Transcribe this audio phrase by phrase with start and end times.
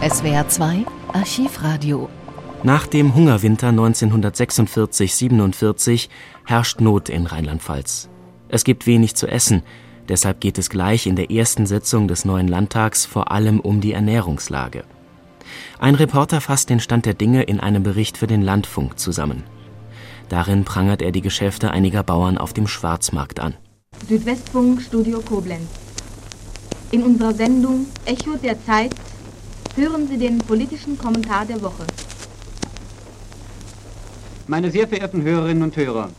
[0.00, 2.08] SWR 2 Archivradio.
[2.62, 6.08] Nach dem Hungerwinter 1946-47
[6.46, 8.08] herrscht Not in Rheinland-Pfalz.
[8.48, 9.64] Es gibt wenig zu essen,
[10.08, 13.92] deshalb geht es gleich in der ersten Sitzung des neuen Landtags vor allem um die
[13.92, 14.84] Ernährungslage.
[15.80, 19.42] Ein Reporter fasst den Stand der Dinge in einem Bericht für den Landfunk zusammen.
[20.28, 23.54] Darin prangert er die Geschäfte einiger Bauern auf dem Schwarzmarkt an.
[24.08, 25.66] Südwestfunk Studio Koblenz.
[26.92, 28.94] In unserer Sendung Echo der Zeit
[29.78, 31.84] hören Sie den politischen Kommentar der Woche.
[34.48, 36.10] Meine sehr verehrten Hörerinnen und Hörer,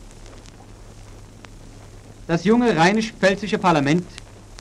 [2.26, 4.04] das junge rheinisch-pfälzische Parlament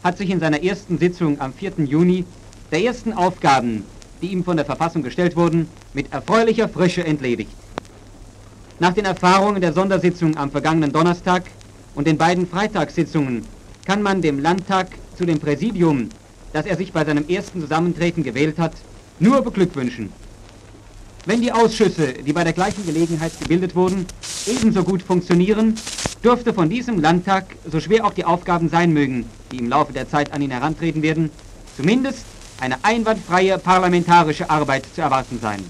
[0.04, 1.86] hat sich in seiner ersten Sitzung am 4.
[1.86, 2.26] Juni
[2.72, 3.86] der ersten Aufgaben,
[4.22, 7.52] die ihm von der Verfassung gestellt wurden, mit erfreulicher Frische entledigt.
[8.80, 11.44] Nach den Erfahrungen der Sondersitzung am vergangenen Donnerstag
[11.96, 13.46] und den beiden Freitagssitzungen
[13.86, 16.10] kann man dem Landtag zu dem Präsidium,
[16.54, 18.74] das er sich bei seinem ersten Zusammentreten gewählt hat,
[19.20, 20.12] nur beglückwünschen.
[21.26, 24.06] Wenn die Ausschüsse, die bei der gleichen Gelegenheit gebildet wurden,
[24.48, 25.76] ebenso gut funktionieren,
[26.24, 30.10] dürfte von diesem Landtag, so schwer auch die Aufgaben sein mögen, die im Laufe der
[30.10, 31.30] Zeit an ihn herantreten werden,
[31.76, 32.26] zumindest
[32.60, 35.64] eine einwandfreie parlamentarische Arbeit zu erwarten sein.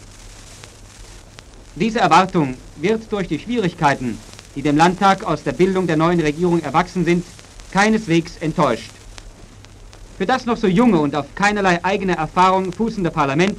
[1.76, 4.18] Diese Erwartung wird durch die Schwierigkeiten,
[4.56, 7.26] die dem Landtag aus der Bildung der neuen Regierung erwachsen sind,
[7.72, 8.92] keineswegs enttäuscht.
[10.20, 13.58] Für das noch so junge und auf keinerlei eigene Erfahrung fußende Parlament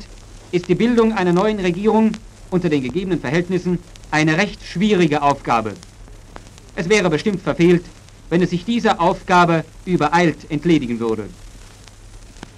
[0.53, 2.13] ist die Bildung einer neuen Regierung
[2.51, 3.79] unter den gegebenen Verhältnissen
[4.11, 5.73] eine recht schwierige Aufgabe.
[6.77, 7.87] Es wäre bestimmt verfehlt,
[8.29, 11.31] wenn es sich dieser Aufgabe übereilt entledigen würde.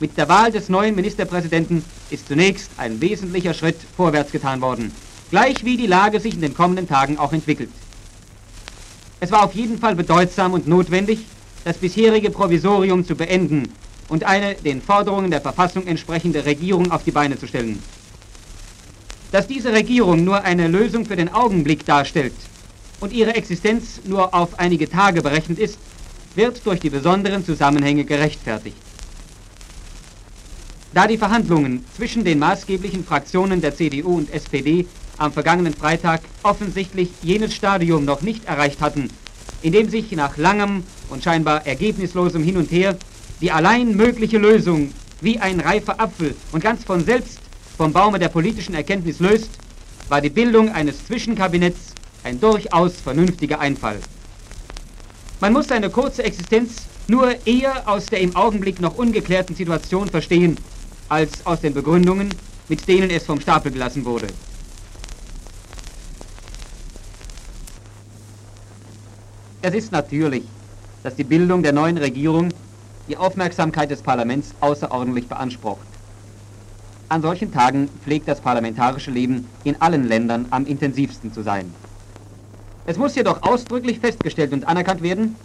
[0.01, 4.91] Mit der Wahl des neuen Ministerpräsidenten ist zunächst ein wesentlicher Schritt vorwärts getan worden,
[5.31, 7.71] gleich wie die Lage sich in den kommenden Tagen auch entwickelt.
[9.21, 11.21] Es war auf jeden Fall bedeutsam und notwendig,
[11.63, 13.73] das bisherige Provisorium zu beenden
[14.13, 17.83] und eine den Forderungen der Verfassung entsprechende Regierung auf die Beine zu stellen.
[19.31, 22.35] Dass diese Regierung nur eine Lösung für den Augenblick darstellt
[23.01, 25.79] und ihre Existenz nur auf einige Tage berechnet ist,
[26.35, 28.77] wird durch die besonderen Zusammenhänge gerechtfertigt.
[30.93, 34.85] Da die Verhandlungen zwischen den maßgeblichen Fraktionen der CDU und SPD
[35.17, 39.09] am vergangenen Freitag offensichtlich jenes Stadium noch nicht erreicht hatten,
[39.63, 42.99] in dem sich nach langem und scheinbar ergebnislosem Hin und Her
[43.43, 47.41] die allein mögliche Lösung wie ein reifer Apfel und ganz von selbst
[47.77, 49.51] vom Baume der politischen Erkenntnis löst,
[50.09, 51.93] war die Bildung eines Zwischenkabinetts
[52.23, 53.99] ein durchaus vernünftiger Einfall.
[55.41, 60.57] Man muss seine kurze Existenz nur eher aus der im Augenblick noch ungeklärten Situation verstehen,
[61.09, 62.29] als aus den Begründungen,
[62.69, 64.29] mit denen es vom Stapel gelassen wurde.
[69.63, 70.45] Es ist natürlich,
[71.03, 72.51] dass die Bildung der neuen Regierung
[73.09, 75.87] die Aufmerksamkeit des Parlaments außerordentlich beansprucht.
[77.09, 81.73] An solchen Tagen pflegt das parlamentarische Leben in allen Ländern am intensivsten zu sein.
[82.87, 85.37] Es muss jedoch ausdrücklich festgestellt und anerkannt werden,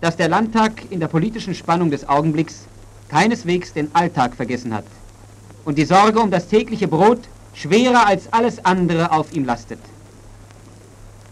[0.00, 2.66] dass der Landtag in der politischen Spannung des Augenblicks
[3.08, 4.84] keineswegs den Alltag vergessen hat
[5.64, 7.20] und die Sorge um das tägliche Brot
[7.54, 9.80] schwerer als alles andere auf ihm lastet.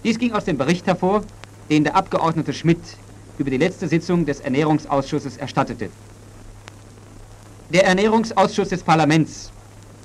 [0.03, 1.23] Dies ging aus dem Bericht hervor,
[1.71, 2.83] den der Abgeordnete Schmidt
[3.39, 5.91] über die letzte Sitzung des Ernährungsausschusses erstattete.
[7.71, 9.51] Der Ernährungsausschuss des Parlaments,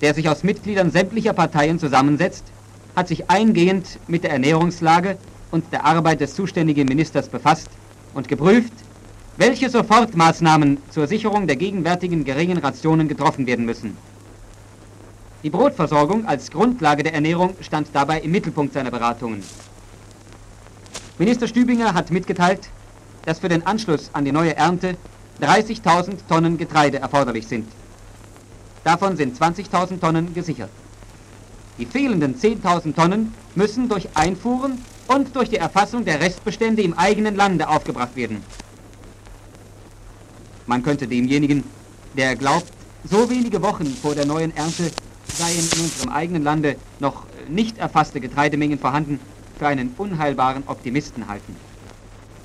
[0.01, 2.45] der sich aus Mitgliedern sämtlicher Parteien zusammensetzt,
[2.95, 5.17] hat sich eingehend mit der Ernährungslage
[5.51, 7.69] und der Arbeit des zuständigen Ministers befasst
[8.13, 8.73] und geprüft,
[9.37, 13.97] welche Sofortmaßnahmen zur Sicherung der gegenwärtigen geringen Rationen getroffen werden müssen.
[15.43, 19.41] Die Brotversorgung als Grundlage der Ernährung stand dabei im Mittelpunkt seiner Beratungen.
[21.17, 22.69] Minister Stübinger hat mitgeteilt,
[23.25, 24.97] dass für den Anschluss an die neue Ernte
[25.41, 27.67] 30.000 Tonnen Getreide erforderlich sind.
[28.83, 30.69] Davon sind 20.000 Tonnen gesichert.
[31.77, 37.35] Die fehlenden 10.000 Tonnen müssen durch Einfuhren und durch die Erfassung der Restbestände im eigenen
[37.35, 38.43] Lande aufgebracht werden.
[40.67, 41.63] Man könnte demjenigen,
[42.15, 42.71] der glaubt,
[43.09, 44.91] so wenige Wochen vor der neuen Ernte
[45.27, 49.19] seien in unserem eigenen Lande noch nicht erfasste Getreidemengen vorhanden,
[49.57, 51.55] für einen unheilbaren Optimisten halten.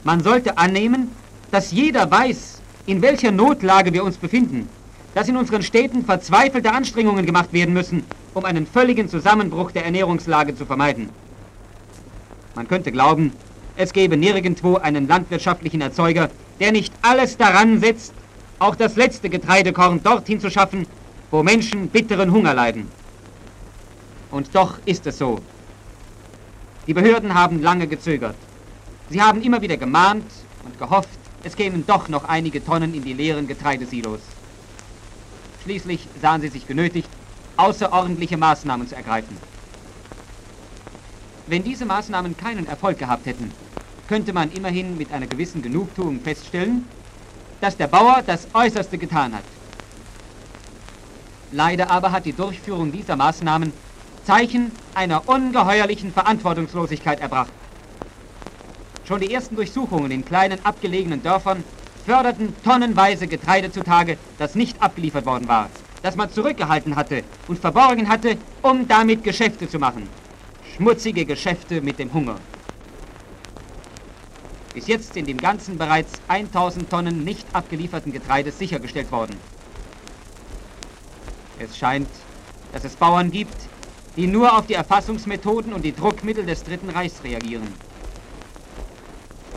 [0.04, 1.10] Man sollte annehmen,
[1.50, 4.68] dass jeder weiß, in welcher Notlage wir uns befinden,
[5.14, 8.04] dass in unseren Städten verzweifelte Anstrengungen gemacht werden müssen,
[8.34, 11.08] um einen völligen Zusammenbruch der Ernährungslage zu vermeiden.
[12.54, 13.32] Man könnte glauben,
[13.76, 16.28] es gäbe nirgendwo einen landwirtschaftlichen Erzeuger,
[16.60, 18.12] der nicht alles daran setzt,
[18.58, 20.86] auch das letzte Getreidekorn dorthin zu schaffen,
[21.30, 22.88] wo Menschen bitteren Hunger leiden.
[24.30, 25.40] Und doch ist es so.
[26.86, 28.36] Die Behörden haben lange gezögert.
[29.10, 30.24] Sie haben immer wieder gemahnt
[30.64, 31.10] und gehofft,
[31.42, 34.20] es kämen doch noch einige Tonnen in die leeren Getreidesilos.
[35.62, 37.08] Schließlich sahen sie sich genötigt,
[37.56, 39.36] außerordentliche Maßnahmen zu ergreifen.
[41.46, 43.52] Wenn diese Maßnahmen keinen Erfolg gehabt hätten,
[44.08, 46.86] könnte man immerhin mit einer gewissen Genugtuung feststellen,
[47.60, 49.44] dass der Bauer das Äußerste getan hat.
[51.52, 53.72] Leider aber hat die Durchführung dieser Maßnahmen
[54.24, 57.52] Zeichen einer ungeheuerlichen Verantwortungslosigkeit erbracht.
[59.06, 61.62] Schon die ersten Durchsuchungen in kleinen abgelegenen Dörfern
[62.06, 65.68] förderten tonnenweise Getreide zutage, das nicht abgeliefert worden war,
[66.02, 70.08] das man zurückgehalten hatte und verborgen hatte, um damit Geschäfte zu machen.
[70.74, 72.36] Schmutzige Geschäfte mit dem Hunger.
[74.72, 79.36] Bis jetzt sind im Ganzen bereits 1000 Tonnen nicht abgelieferten Getreides sichergestellt worden.
[81.58, 82.08] Es scheint,
[82.72, 83.54] dass es Bauern gibt,
[84.16, 87.68] die nur auf die Erfassungsmethoden und die Druckmittel des Dritten Reichs reagieren.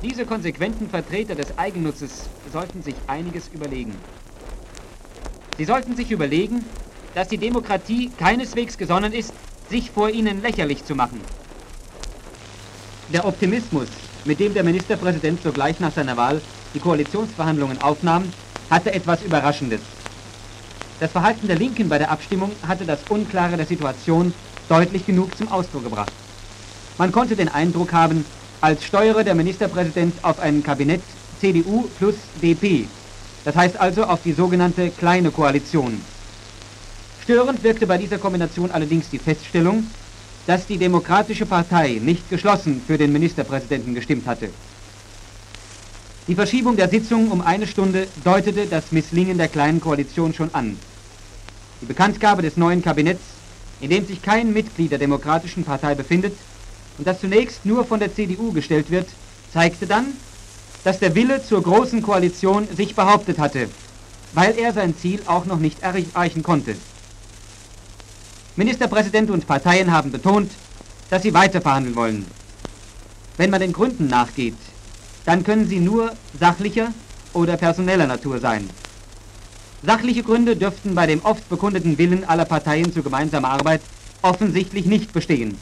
[0.04, 3.96] Diese konsequenten Vertreter des Eigennutzes sollten sich einiges überlegen.
[5.58, 6.64] Sie sollten sich überlegen,
[7.16, 9.34] dass die Demokratie keineswegs gesonnen ist,
[9.72, 11.20] sich vor ihnen lächerlich zu machen.
[13.12, 13.88] Der Optimismus,
[14.26, 16.42] mit dem der Ministerpräsident sogleich nach seiner Wahl
[16.76, 18.32] die Koalitionsverhandlungen aufnahm,
[18.70, 19.82] hatte etwas Überraschendes.
[21.00, 24.32] Das Verhalten der Linken bei der Abstimmung hatte das Unklare der Situation
[24.70, 26.12] deutlich genug zum Ausdruck gebracht.
[27.00, 28.26] Man konnte den Eindruck haben,
[28.62, 31.02] als steuere der Ministerpräsident auf ein Kabinett
[31.40, 32.88] CDU plus DP,
[33.46, 36.02] das heißt also auf die sogenannte Kleine Koalition.
[37.24, 39.86] Störend wirkte bei dieser Kombination allerdings die Feststellung,
[40.48, 44.50] dass die Demokratische Partei nicht geschlossen für den Ministerpräsidenten gestimmt hatte.
[46.28, 50.78] Die Verschiebung der Sitzung um eine Stunde deutete das Misslingen der Kleinen Koalition schon an.
[51.82, 53.22] Die Bekanntgabe des neuen Kabinetts,
[53.82, 56.34] in dem sich kein Mitglied der Demokratischen Partei befindet
[56.98, 59.08] und das zunächst nur von der CDU gestellt wird,
[59.54, 60.08] zeigte dann,
[60.84, 63.70] dass der Wille zur großen Koalition sich behauptet hatte,
[64.34, 66.76] weil er sein Ziel auch noch nicht erreichen konnte.
[68.56, 70.52] Ministerpräsident und Parteien haben betont,
[71.10, 72.26] dass sie weiter verhandeln wollen.
[73.38, 74.56] Wenn man den Gründen nachgeht,
[75.26, 76.94] dann können sie nur sachlicher
[77.34, 78.70] oder personeller Natur sein.
[79.84, 83.82] Sachliche Gründe dürften bei dem oft bekundeten Willen aller Parteien zu gemeinsamer Arbeit
[84.24, 85.58] offensichtlich nicht bestehen.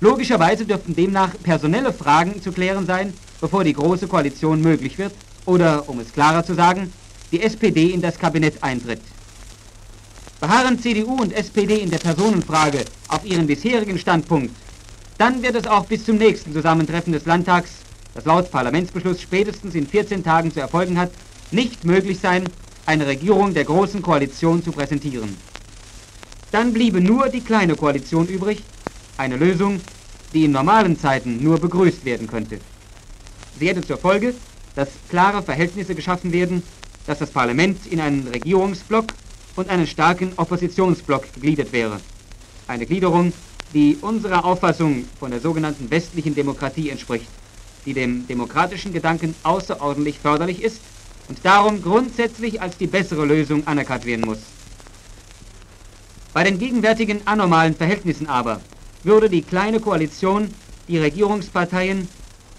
[0.00, 5.12] Logischerweise dürften demnach personelle Fragen zu klären sein, bevor die Große Koalition möglich wird
[5.44, 6.92] oder, um es klarer zu sagen,
[7.32, 9.00] die SPD in das Kabinett eintritt.
[10.40, 14.54] Beharren CDU und SPD in der Personenfrage auf ihren bisherigen Standpunkt,
[15.18, 17.70] dann wird es auch bis zum nächsten Zusammentreffen des Landtags,
[18.14, 21.10] das laut Parlamentsbeschluss spätestens in 14 Tagen zu erfolgen hat,
[21.50, 22.44] nicht möglich sein,
[22.86, 25.36] eine Regierung der Großen Koalition zu präsentieren.
[26.52, 28.62] Dann bliebe nur die kleine Koalition übrig,
[29.18, 29.80] eine Lösung,
[30.32, 32.58] die in normalen Zeiten nur begrüßt werden könnte.
[33.58, 34.34] Sie hätte zur Folge,
[34.74, 36.62] dass klare Verhältnisse geschaffen werden,
[37.06, 39.06] dass das Parlament in einen Regierungsblock
[39.56, 42.00] und einen starken Oppositionsblock gegliedert wäre.
[42.68, 43.32] Eine Gliederung,
[43.74, 47.28] die unserer Auffassung von der sogenannten westlichen Demokratie entspricht,
[47.84, 50.80] die dem demokratischen Gedanken außerordentlich förderlich ist
[51.28, 54.38] und darum grundsätzlich als die bessere Lösung anerkannt werden muss.
[56.32, 58.60] Bei den gegenwärtigen anormalen Verhältnissen aber
[59.02, 60.48] würde die kleine Koalition
[60.88, 62.08] die Regierungsparteien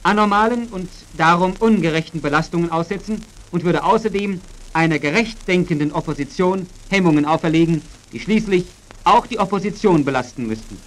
[0.04, 4.40] anormalen und darum ungerechten Belastungen aussetzen und würde außerdem
[4.74, 7.82] einer gerecht denkenden Opposition Hemmungen auferlegen,
[8.14, 8.66] die schließlich
[9.04, 10.78] auch die Opposition belasten müssten.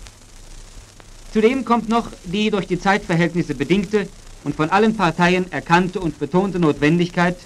[1.33, 4.07] Zudem kommt noch die durch die Zeitverhältnisse bedingte
[4.45, 7.37] und von allen Parteien erkannte und betonte Notwendigkeit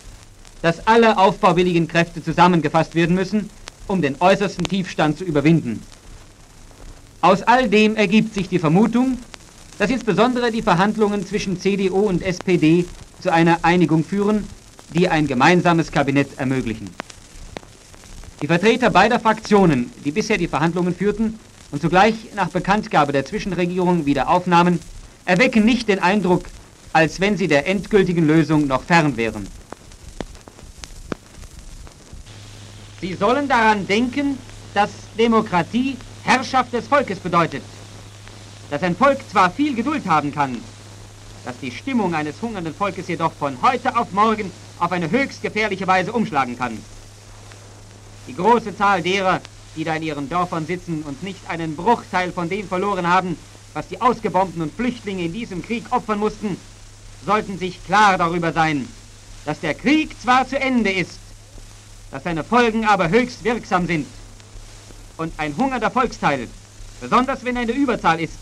[0.63, 3.51] dass alle aufbauwilligen Kräfte zusammengefasst werden müssen,
[3.87, 5.81] um den äußersten Tiefstand zu überwinden.
[7.21, 9.19] Aus all dem ergibt sich die Vermutung,
[9.79, 12.85] dass insbesondere die Verhandlungen zwischen CDU und SPD
[13.21, 14.45] zu einer Einigung führen,
[14.95, 16.91] die ein gemeinsames Kabinett ermöglichen.
[18.43, 21.39] Die Vertreter beider Fraktionen, die bisher die Verhandlungen führten
[21.71, 24.79] und zugleich nach Bekanntgabe der Zwischenregierung wieder aufnahmen,
[25.25, 26.45] erwecken nicht den Eindruck,
[26.93, 29.47] als wenn sie der endgültigen Lösung noch fern wären.
[33.01, 34.39] Sie sollen daran denken,
[34.75, 37.63] dass Demokratie Herrschaft des Volkes bedeutet.
[38.69, 40.61] Dass ein Volk zwar viel Geduld haben kann,
[41.45, 45.87] dass die Stimmung eines hungernden Volkes jedoch von heute auf morgen auf eine höchst gefährliche
[45.87, 46.77] Weise umschlagen kann.
[48.27, 49.41] Die große Zahl derer,
[49.77, 53.39] die da in ihren Dörfern sitzen und nicht einen Bruchteil von dem verloren haben,
[53.73, 56.57] was die Ausgebombten und Flüchtlinge in diesem Krieg opfern mussten,
[57.25, 58.89] sollten sich klar darüber sein,
[59.45, 61.21] dass der Krieg zwar zu Ende ist,
[62.11, 64.07] dass seine Folgen aber höchst wirksam sind.
[65.17, 66.49] Und ein hungernder Volksteil,
[67.01, 68.35] besonders wenn er in der Überzahl ist,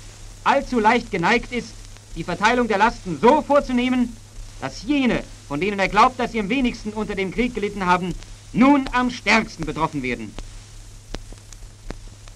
[0.42, 1.68] allzu leicht geneigt ist,
[2.16, 4.16] die Verteilung der Lasten so vorzunehmen,
[4.60, 8.14] dass jene, von denen er glaubt, dass sie am wenigsten unter dem Krieg gelitten haben,
[8.52, 10.34] nun am stärksten betroffen werden.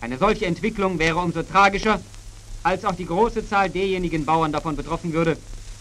[0.00, 2.00] Eine solche Entwicklung wäre umso tragischer,
[2.62, 5.36] als auch die große Zahl derjenigen Bauern davon betroffen würde,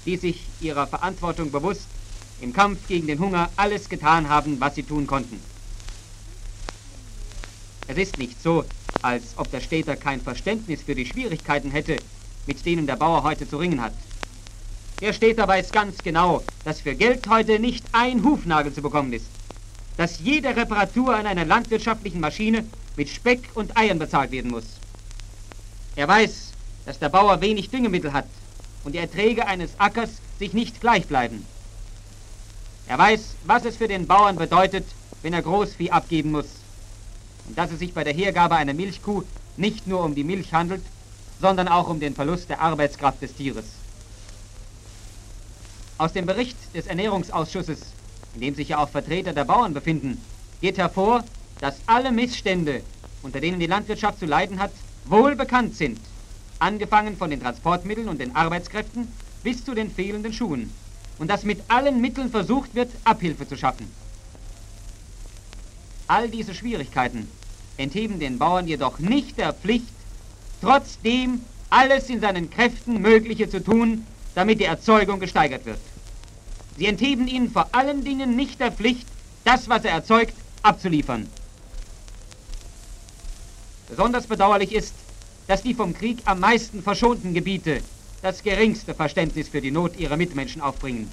[0.06, 1.86] die sich ihrer Verantwortung bewusst
[2.42, 5.40] im Kampf gegen den Hunger alles getan haben, was sie tun konnten.
[7.88, 8.66] Es ist nicht so,
[9.02, 12.00] als ob der Städter kein Verständnis für die Schwierigkeiten hätte,
[12.46, 13.94] mit denen der Bauer heute zu ringen hat.
[15.00, 19.28] Der Städter weiß ganz genau, dass für Geld heute nicht ein Hufnagel zu bekommen ist,
[19.96, 22.66] dass jede Reparatur an einer landwirtschaftlichen Maschine
[22.98, 24.66] mit Speck und Eiern bezahlt werden muss.
[25.96, 26.52] Er weiß,
[26.86, 28.28] dass der Bauer wenig Düngemittel hat
[28.84, 31.46] und die Erträge eines Ackers sich nicht gleich bleiben.
[32.88, 34.86] Er weiß, was es für den Bauern bedeutet,
[35.22, 36.57] wenn er Großvieh abgeben muss.
[37.48, 39.24] Und dass es sich bei der Hergabe einer Milchkuh
[39.56, 40.84] nicht nur um die Milch handelt,
[41.42, 43.66] sondern auch um den Verlust der Arbeitskraft des Tieres.
[45.98, 47.80] Aus dem Bericht des Ernährungsausschusses,
[48.36, 50.22] in dem sich ja auch Vertreter der Bauern befinden,
[50.62, 51.24] geht hervor,
[51.60, 52.84] dass alle Missstände,
[53.24, 54.72] unter denen die Landwirtschaft zu leiden hat,
[55.06, 56.00] wohl bekannt sind,
[56.60, 59.08] angefangen von den Transportmitteln und den Arbeitskräften
[59.44, 60.72] bis zu den fehlenden Schuhen,
[61.18, 63.92] und dass mit allen Mitteln versucht wird, Abhilfe zu schaffen.
[66.08, 67.28] All diese Schwierigkeiten
[67.76, 69.88] entheben den Bauern jedoch nicht der Pflicht,
[70.62, 75.80] trotzdem alles in seinen Kräften Mögliche zu tun, damit die Erzeugung gesteigert wird.
[76.78, 79.08] Sie entheben ihn vor allen Dingen nicht der Pflicht,
[79.44, 81.28] das, was er erzeugt, abzuliefern.
[83.90, 84.94] Besonders bedauerlich ist,
[85.48, 87.82] dass die vom Krieg am meisten verschonten Gebiete
[88.22, 91.10] das geringste Verständnis für die Not ihrer Mitmenschen aufbringen.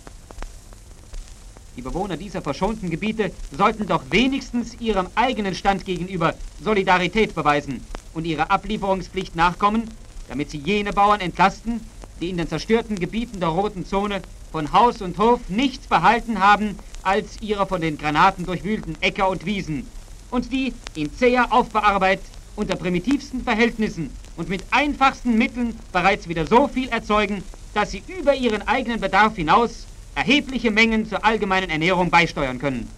[1.76, 8.26] Die Bewohner dieser verschonten Gebiete sollten doch wenigstens ihrem eigenen Stand gegenüber Solidarität beweisen und
[8.28, 11.90] ihrer Ablieferungspflicht nachkommen, damit sie jene Bauern entlasten,
[12.20, 16.84] die in den zerstörten Gebieten der Roten Zone von Haus und Hof nichts behalten haben
[17.02, 19.90] als ihre von den Granaten durchwühlten Äcker und Wiesen
[20.30, 26.68] und die in zäher Aufbearbeit unter primitivsten Verhältnissen und mit einfachsten Mitteln bereits wieder so
[26.68, 32.58] viel erzeugen, dass sie über ihren eigenen Bedarf hinaus erhebliche Mengen zur allgemeinen Ernährung beisteuern
[32.58, 32.88] können.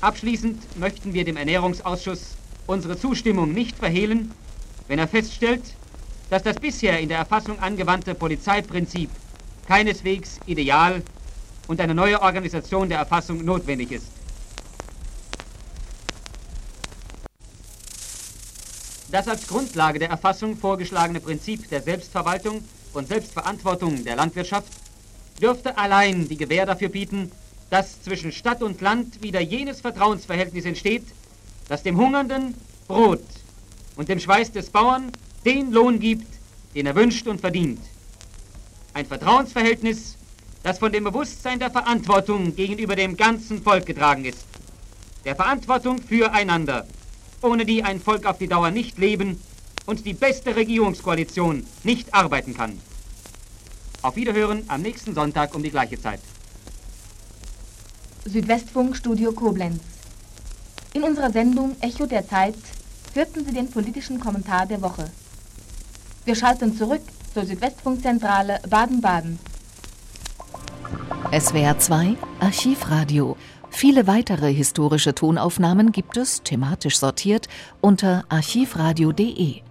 [0.00, 4.32] Abschließend möchten wir dem Ernährungsausschuss unsere Zustimmung nicht verhehlen,
[4.88, 5.62] wenn er feststellt,
[6.28, 9.10] dass das bisher in der Erfassung angewandte Polizeiprinzip
[9.68, 11.02] keineswegs ideal
[11.68, 14.06] und eine neue Organisation der Erfassung notwendig ist.
[19.12, 22.64] Das als Grundlage der Erfassung vorgeschlagene Prinzip der Selbstverwaltung
[22.94, 24.72] und Selbstverantwortung der Landwirtschaft
[25.40, 27.30] dürfte allein die Gewähr dafür bieten,
[27.70, 31.04] dass zwischen Stadt und Land wieder jenes Vertrauensverhältnis entsteht,
[31.68, 32.54] das dem Hungernden
[32.86, 33.24] Brot
[33.96, 35.10] und dem Schweiß des Bauern
[35.44, 36.26] den Lohn gibt,
[36.74, 37.80] den er wünscht und verdient.
[38.94, 40.16] Ein Vertrauensverhältnis,
[40.62, 44.44] das von dem Bewusstsein der Verantwortung gegenüber dem ganzen Volk getragen ist.
[45.24, 46.86] Der Verantwortung füreinander,
[47.40, 49.40] ohne die ein Volk auf die Dauer nicht leben
[49.86, 52.78] und die beste Regierungskoalition nicht arbeiten kann.
[54.02, 56.20] Auf Wiederhören am nächsten Sonntag um die gleiche Zeit.
[58.24, 59.80] Südwestfunk Studio Koblenz.
[60.92, 62.54] In unserer Sendung Echo der Zeit
[63.14, 65.10] hörten Sie den politischen Kommentar der Woche.
[66.24, 67.02] Wir schalten zurück
[67.34, 69.38] zur Südwestfunkzentrale Baden-Baden.
[71.36, 73.36] SWR 2 Archivradio.
[73.70, 77.48] Viele weitere historische Tonaufnahmen gibt es, thematisch sortiert,
[77.80, 79.62] unter archivradio.de.